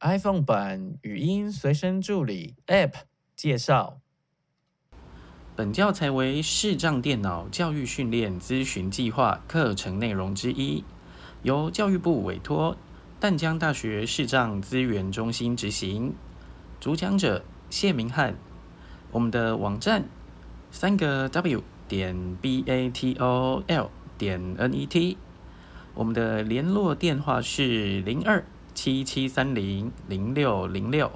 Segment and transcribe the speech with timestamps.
[0.00, 2.92] iPhone 版语音随身助理 App
[3.34, 3.98] 介绍。
[5.56, 10.84] 本教材为视障电脑教育训练咨询计划课程内容之一，
[11.42, 12.76] 由教育部委托
[13.18, 16.14] 淡江大学视障资源中心执行。
[16.78, 18.36] 主讲者谢明翰。
[19.10, 20.04] 我们的网站
[20.70, 25.18] 三个 W 点 B A T O L 点 N E T。
[25.94, 28.44] 我们的联络电话是零二。
[28.80, 31.10] 七七三零零六零六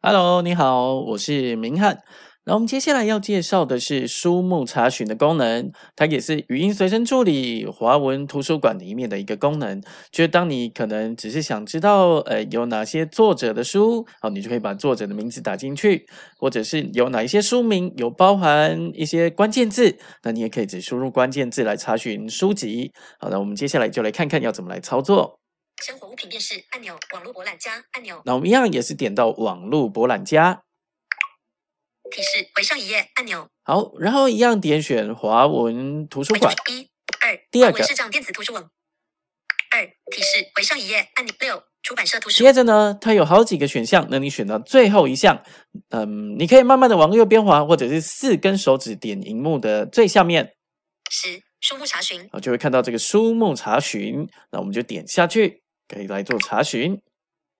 [0.00, 2.04] ，Hello，你好，我是明翰。
[2.48, 9.82] 那我们接下来要介绍的是书目查询的功能，它也是语音随身助理华文图书馆里面的一个功能。
[10.12, 16.06] 就是当你可能只是想知道，呃，有哪些作者的书，好，你就可以把作者的名字打进去，
[16.38, 22.92] 或者是有哪一些书名有包含一些关键字，那你也可以只输入关键字来查询书籍。
[23.18, 25.40] 好，那我们接下来就来看看要怎么来操作。
[25.84, 28.22] 生活物品辨识按钮，网络博览家按钮。
[28.24, 30.62] 那我们一样也是点到网络博览家。
[32.10, 33.48] 提示回上一页按钮。
[33.62, 36.54] 好，然后一样点选华文图书馆。
[36.70, 36.88] 一、
[37.20, 38.70] 二，第二个视障电子图书网。
[39.70, 41.34] 二，提示回上一页按钮。
[41.40, 42.42] 六，出版社图书。
[42.42, 45.42] 接着呢，它有好几个选项，那你选到最后一项，
[45.90, 50.54] 嗯，你可以慢慢的往右边滑，或者是四根手指点荧幕的最下面。
[51.10, 52.28] 十，书目查询。
[52.32, 57.00] 好，就会看到这个书目查询，那我们就点下去，可以来做查询。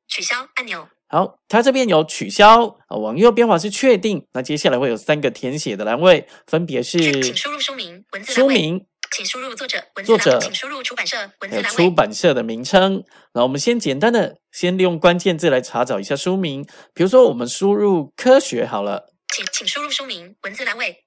[0.09, 0.89] 取消按钮。
[1.09, 4.27] 好，它这边有取消啊，往右边滑是确定。
[4.33, 13.05] 那接下来会有三个填写的栏位，分别是请输入书名、文字书名，请输入作者、文字作者，请输入出版社、文字栏出版社的名称。
[13.35, 21.05] 那我们先简单的先利用关键字来查找一下书名，比如说我们输入科学好了，请请输入书名、文字栏位，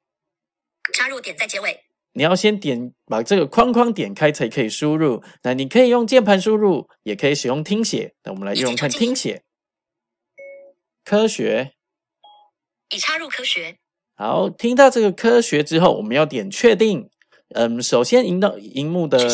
[0.94, 1.78] 插入点在结尾。
[2.14, 5.22] 你要先点把这个框框点开才可以输入。
[5.44, 8.14] 那你可以用键盘输入，也可以使用听写。
[8.24, 9.44] 那我们来用看听写。
[11.10, 11.74] 科学，
[12.90, 13.80] 已插入科学。
[14.16, 17.10] 好，听到这个科学之后，我们要点确定。
[17.56, 19.28] 嗯，首先引到荧幕的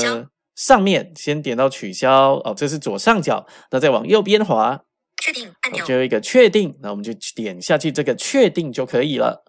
[0.55, 2.35] 上面，先点到取消。
[2.45, 3.45] 哦，这是左上角。
[3.71, 4.85] 那再往右边滑，
[5.21, 6.79] 确定按钮，就有一个确定。
[6.81, 9.43] 那我们就点下去，这个确定就可以了。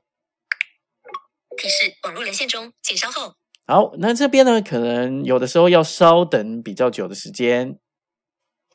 [1.57, 3.37] 提示：网络连线中，请稍后。
[3.69, 7.79] 好，那这边呢，可能有的时候要稍等比较久的时间。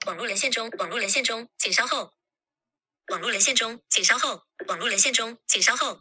[0.08, 2.12] 网络连线中，网络连线中，请稍后。
[3.12, 4.44] 网络连线中，请稍后。
[4.68, 6.00] 网络连线中，请稍后。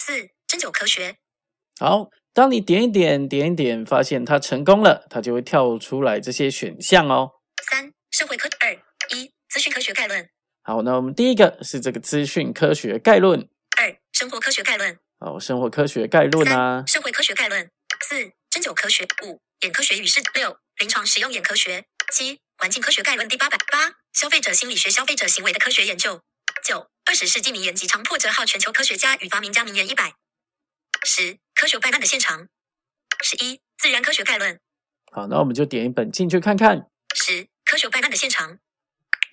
[0.00, 1.16] 四、针灸科学。
[1.78, 7.32] 好，当你点一点、点一点，发现它成功了，它就会跳出来这些选项哦。
[7.62, 8.48] 三、社会科。
[8.60, 8.72] 二、
[9.14, 10.26] 一、资讯科学概论。
[10.62, 13.46] 好，那我们第一个是这个资讯科学概论。
[13.78, 14.98] 二、生活科学概论。
[15.20, 16.82] 好，生活科学概论啊。
[16.86, 17.70] 社会科学概论。
[18.00, 19.06] 四、针灸科学。
[19.26, 20.22] 五、眼科学与视。
[20.32, 21.84] 六、临床使用眼科学。
[22.10, 23.58] 七、环境科学概论第八版。
[23.70, 23.94] 八。
[24.12, 26.20] 消费者心理学、消费者行为的科学研究。
[26.64, 30.14] 九、二十世纪名言及长破折号全球科学家与发明家名言一百。
[31.04, 32.48] 十、科学办案的现场。
[33.22, 34.58] 十一、自然科学概论。
[35.12, 36.88] 好，那我们就点一本进去看看。
[37.14, 38.58] 十、科学办案的现场。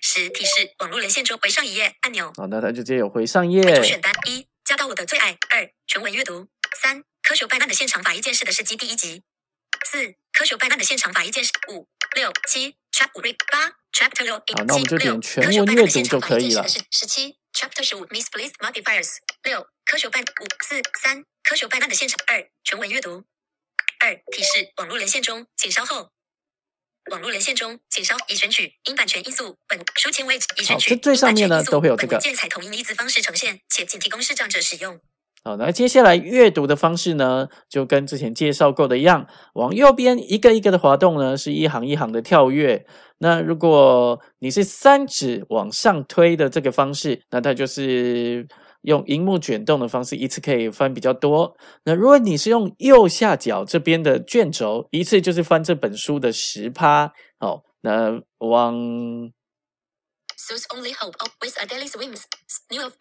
[0.00, 2.32] 十、提示网络连线中回上一页按钮。
[2.36, 3.60] 好，那它就直接有回上页。
[3.60, 5.36] 主选单一，加到我的最爱。
[5.50, 6.46] 二、全文阅读。
[6.80, 9.24] 三、科学办案的现场法医鉴识的事迹第一集。
[9.84, 11.50] 四、科学办案的现场法医鉴识。
[11.72, 12.76] 五、六、七。
[12.92, 16.66] Chapter 八，Chapter 六，好，那我们就点全文阅读就可以了。
[16.66, 19.16] 十七，Chapter 十五，Misplaced Modifiers。
[19.42, 22.18] 六，科学办五四三，科学办案的现场。
[22.26, 23.24] 二，全文阅读。
[24.00, 26.10] 二，提示：网络连线中，请稍后。
[27.10, 28.74] 网络连线中，请稍已选取。
[28.84, 30.90] 因版权因素，本书签位已选取。
[30.90, 32.16] 这最上面呢都会有这个。
[32.16, 34.98] 文件采同音译字方式呈现，且仅提供视障者使用。
[35.46, 42.84] 好，那接下来阅读的方式呢，就跟之前介绍过的一样，往右边一个一个的滑动呢，是一行一行的跳跃。
[43.18, 48.48] 那如果你是三指往上推的这个方式，那它就是
[48.82, 51.56] 用荧幕卷动的方式，一次可以翻比较多。
[51.84, 57.12] 那如果你是用右下角这边的卷轴，一次就是翻这本书的十趴。
[57.38, 59.30] 好，那往。
[60.38, 62.22] soothes only hope of with adela swims
[62.68, 62.92] newells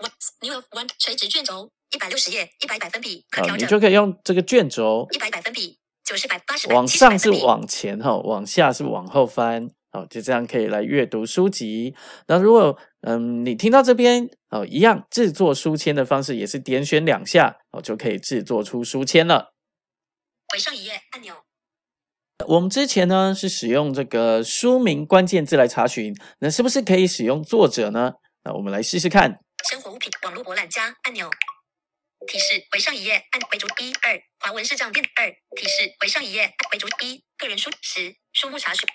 [0.41, 1.69] newells one 垂直卷轴。
[1.95, 3.65] 一百六十页，一百百分比可调整。
[3.65, 5.07] 你就可以用这个卷轴。
[5.11, 9.69] 一百百分比，九十百八十往上是往前哈，往下是往后翻。
[9.93, 11.95] 好，就这样可以来阅读书籍。
[12.27, 19.53] 那如果嗯，你听到这边哦，一样制作书签的方式也是点选两下哦，就可以制作出书签了。
[20.51, 21.33] 回上一页按钮。
[22.45, 28.15] 我们之前呢是使用这个书名关键字来查询，那是不是可以使用作者呢？
[28.43, 29.39] 那我们来试试看。
[29.69, 31.29] 生活物品网络博览家按钮。
[32.27, 38.87] 提示为上一页，按为主一二华文视障电二提示为上一页按为主一个人书十书目查询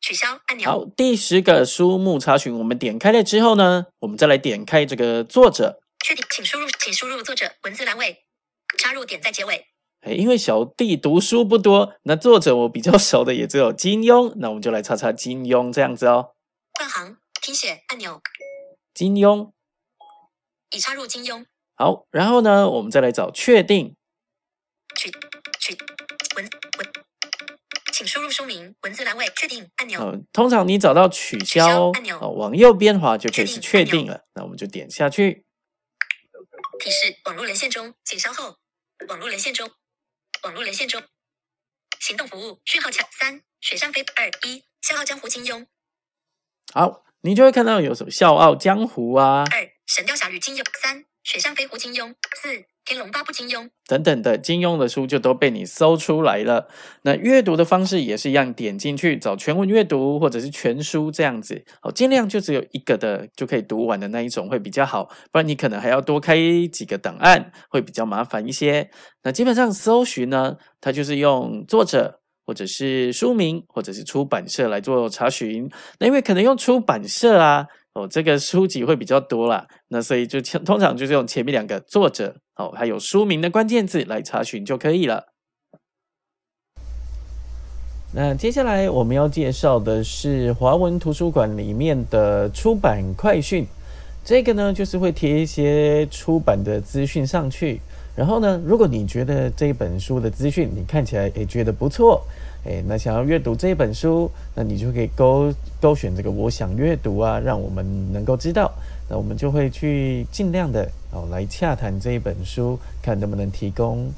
[0.00, 0.70] 取消按钮。
[0.70, 5.80] 好，第十个书目查询，我们点开了之后呢，我们再来点开这个作者。
[6.04, 8.24] 确定，请输入，请输入作者文字栏位，
[8.78, 9.66] 插入点在结尾。
[10.02, 16.34] 哎，因为小弟读书不多，那作者我比较熟的也只有金庸，那我们就来查查金庸这样子哦。
[16.78, 18.20] 换行拼写按钮，
[18.94, 19.50] 金庸，
[20.70, 21.44] 已插入金庸。
[21.76, 23.94] 好，然后呢，我们再来找确定。
[24.94, 25.10] 取
[25.60, 25.76] 取
[26.34, 26.92] 文文，
[27.92, 30.00] 请输入书名文字栏位，确定按钮。
[30.00, 34.24] 嗯，通常你找到取消按钮哦，往右边滑就可以是确确定定了。
[34.34, 35.44] 那我们就点下去。
[36.78, 38.56] 提示：网络连线中，请稍后。
[39.08, 39.70] 网络连线中，
[40.44, 41.02] 网络连线中。
[42.00, 45.66] 行动服务讯号卡三，水上飞二一，笑傲江湖金庸
[46.72, 52.48] 好，你就会看到有什么《笑傲江湖》啊二，神雕侠侣金庸三，雪山飞狐金庸四，
[52.84, 56.68] 天龙八部金庸等等的金庸的书就都被你搜出来了。
[57.02, 61.64] 那阅读的方式也是一样，点进去找全文阅读或者是全书这样子。
[61.80, 66.36] 好，尽量就只有一个的就可以读完的那一种会比较好，不然你可能还要多开
[66.70, 68.88] 几个档案，会比较麻烦一些。
[69.24, 72.20] 那基本上搜寻呢，它就是用作者。
[72.48, 75.68] 或者是书名，或者是出版社来做查询。
[75.98, 77.66] 那因为可能用出版社啊，
[77.96, 85.28] 哦，这个书籍会比较多啦，那所以就通常就是用前面两个作者哦，还有书名的关键字来查询就可以了。
[88.14, 93.66] 那接下来我们要介绍的是华文图书馆里面的出版快讯，
[94.22, 97.80] 这个呢就是会贴一些出版的资讯上去。
[98.16, 102.24] 然后呢，如果你觉得这一本书的资讯你看起来也觉得不错，
[102.64, 108.72] 诶，那想要阅读这一本书，那你就可以勾勾选这个我想阅读啊，让我们能够知道，
[109.10, 114.10] 那我们就会去尽量的哦来洽谈这一本书，看能不能提供。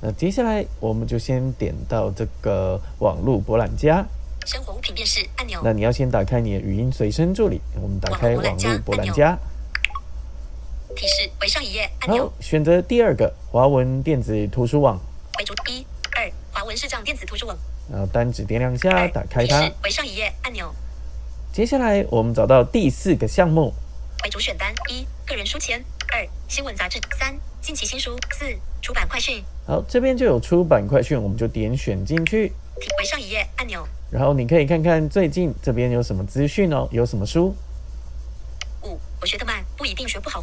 [0.00, 4.04] 那接下来我们就先点到这个网络博览家，
[4.44, 5.60] 生活物品辨识按钮。
[5.62, 9.38] 那你要先打开你的语音随身助理，我们打开网络博览家。
[10.94, 14.98] 提示为上一页按钮好，，选择第二个华文电子图书网，
[15.38, 15.86] 为主一
[16.16, 17.56] 二华文视障电子图书网。
[17.90, 19.72] 然后单指点两下，打开它提示。
[19.84, 20.72] 为上一页按钮
[21.52, 23.74] 接下来我们找到第四个项目，
[24.24, 28.44] 为主选单一个人书签二新闻杂志三近期新书四
[28.80, 32.48] 出版快讯好，这边就有出版快讯，我们就点选进去，
[32.80, 37.54] 提为上一页按钮然后你可以看看最近这边有什么资讯哦，有什么书。
[38.84, 40.42] 五我学得慢不一定学不好。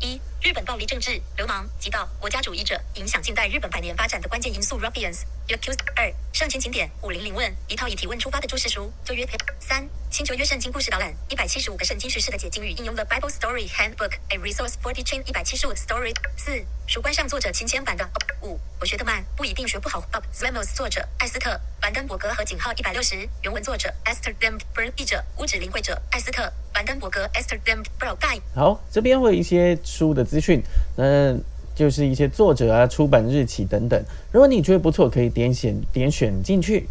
[0.00, 9.26] 一日本暴力政治流氓极道国家主义者影响近代日本百年发展的关键因素 Ruffians Accused 二上前请点五零零问一套以提问出发的注释书旧约
[9.58, 18.08] 三星球约圣经故事导览一百七十五个圣经叙事的解经与应用的 Bible Story Handbook A Resource for Teaching 一百七十五 Story 四书观上作者亲签版的。
[18.42, 20.00] 五我学得慢不一定学不好。
[20.12, 21.60] Up Ramos 作者艾斯特。
[21.80, 26.52] 凡登伯格和井号一百六十原文作者 Esther Demberg 译者屋指领会者艾斯特。
[26.78, 30.62] 凡登伯格 Esther Demberg 盖好，这边会有一些书的资讯，
[30.94, 31.36] 那
[31.74, 34.00] 就是一些作者啊、出版日期等等。
[34.30, 36.88] 如果你觉得不错，可以点选点选进去。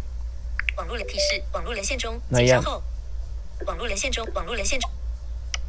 [0.76, 2.62] 网络连提示，网络连线中，那样。
[3.64, 4.90] 网络连线中，网络连线中。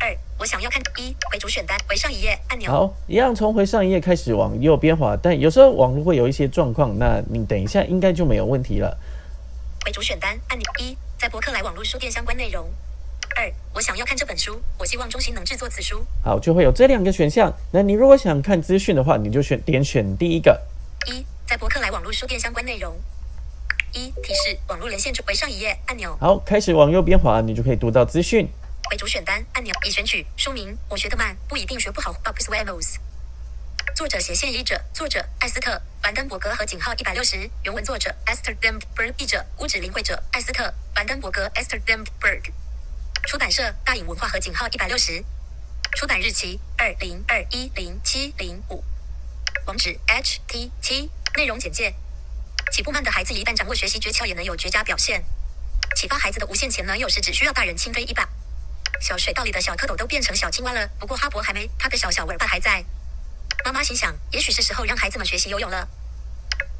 [0.02, 2.70] 二，我想要看一回主选单回上一页按钮。
[2.70, 9.00] 好，一样从回上一页开始往右边滑，但有时候网络会有一些状况，那你等一下应该就没有问题了。
[9.86, 12.70] 回主选单按钮一，在博客来网络书店相关内容。
[13.36, 16.06] 二，我想要看这本书，我希望中心能制作此书。
[16.24, 17.54] 好，就会有这两个选项。
[17.72, 20.60] 那你如果想看资讯的话，你就选点选第一个。
[21.08, 23.00] 一，在博客来网络书店相关内容。
[23.94, 26.16] 一，提示网络连线中为上一页按钮。
[26.20, 28.48] 好，开始往右边滑，你就可以读到资讯。
[28.92, 30.26] 为主选单按钮已选取。
[30.36, 32.14] 书名：我学得慢，不一定学不好。
[32.24, 32.96] Bob Swamos。
[33.96, 35.72] 作者斜线译者，作者艾斯特·
[36.02, 40.64] 凡登伯格和井号一百六十，原文作者 Esther Demberg，译者乌指林会者艾斯特·
[40.96, 42.52] 凡登伯格 Esther Demberg。
[43.30, 45.24] 出版社：大隐文化和井号一百六十。
[45.96, 48.84] 出版日期：二零二一零七零五。
[49.68, 51.08] 网址：htt。
[51.38, 51.94] 内容简介：
[52.72, 55.24] 起步慢的孩子一旦掌握学习诀窍，也能有绝佳表现。
[55.96, 58.28] 启发孩子的无限潜能，有时只需要大人轻飞一把。
[59.00, 62.84] 小水道里的小蝌蚪都变成小青蛙了，不过哈勃还没，他的小小尾巴还在。
[63.64, 65.88] 妈妈心想，也许是时候让孩子们学习游泳了。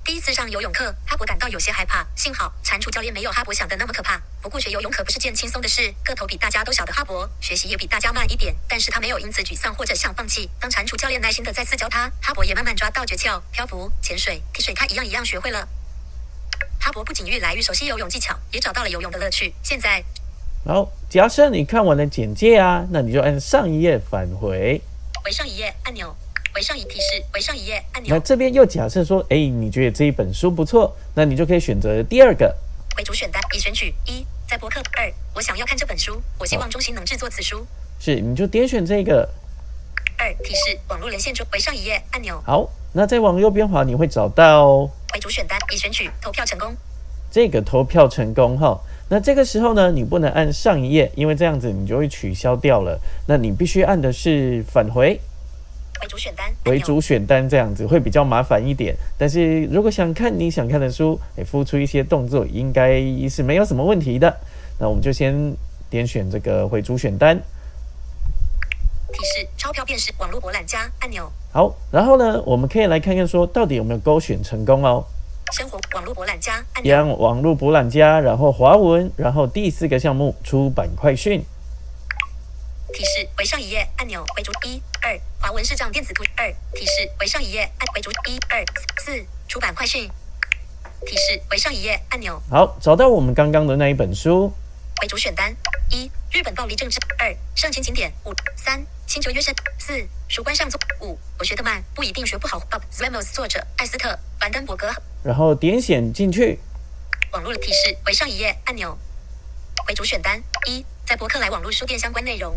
[0.10, 4.20] 第一次上游泳课，哈勃感到有些害怕，幸好蟾蜍教练没有哈勃想的那么可怕。
[4.42, 10.50] 不过学游泳可不是件轻松的事，个头比大家都小的哈勃，学习也比大家慢一点，但是他没有因此沮丧或者想放弃。
[10.60, 15.68] 当蟾蜍教练耐心的再次教他，哈勃也慢慢抓到诀窍，漂浮、潜水、踢水，他一样一样学会了。
[16.80, 19.54] 哈勃不仅越来越熟悉游泳技巧，也找到了游泳的乐趣。
[19.62, 20.04] 现在
[20.66, 24.82] 好，假设你看完了简介啊，那你就按上一页返回。
[25.24, 26.16] 回上一页按钮，
[26.56, 32.56] 为上一提示，为上一页按钮那，这边又假设说，哎，你觉得这一本书不错，那你就可以选择第二个。
[32.98, 37.66] 为主选单已选取一，在博客二，我想要看这本书，我希望中心能制作此书。
[38.00, 39.28] 是，你就点选这个。
[40.18, 42.42] 二提示网络连线中为上一页按钮。
[42.46, 44.76] 好，那再往右边滑，你会找到
[45.14, 46.76] 为主选单已选取投票成功。
[47.32, 48.78] 这个投票成功哈，
[49.08, 53.00] 那这个时候呢，你不能按上一页，因为这样子你就会取消掉了。
[53.28, 55.18] 那你必须按的是返回
[56.02, 58.96] 为主选单为主选单，这样子会比较麻烦一点。
[59.18, 64.38] 但是如果想看你想看的书，诶，付出一些动作，应该是没有什么问题的。
[64.80, 65.54] 那我们就先
[65.90, 67.38] 点选这个回主选单。
[69.12, 71.30] 提示：钞票便是网络博览家按钮。
[71.52, 75.04] 好，然后呢，我们可以来看看说到底有没有勾选成功哦。
[75.52, 76.96] 生活网络博览家按钮。
[76.96, 81.44] 样网络博览家，然后华文，然后第四个项目出版快讯。
[82.94, 84.24] 提示：为上一页按钮。
[84.36, 86.52] 回主一二华文视障电子图二。
[86.74, 88.64] 提示：为上一页按回主一二
[88.98, 90.10] 四出版快讯。
[91.06, 92.42] 提示：为上一页按钮。
[92.50, 94.54] 好，找到我们刚刚的那一本书。
[95.02, 95.56] 为主选单
[95.90, 98.86] 一日本暴力政治二上前景点五三。
[99.08, 102.60] 星球约生四，书关上座五，我学得慢不一定学不好。
[102.70, 104.88] Bob Ramos 作者艾斯特凡登伯格。
[105.24, 106.60] 然后点选进去。
[107.32, 108.96] 网络提示为上一页按钮。
[109.88, 112.56] 为主选单一，在博客来网络书店相关内容。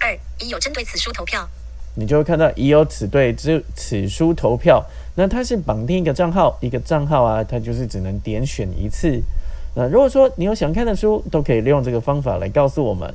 [0.00, 1.48] 二，已有针对此书投票。
[1.98, 4.84] 你就会看到已有此对之此书投票。
[5.16, 9.20] 那它是绑定一个账号，一个账号啊，它就是只能点选一次。
[9.74, 13.12] 那如果说你有想看的书，都可以利用这个方法来告诉我们。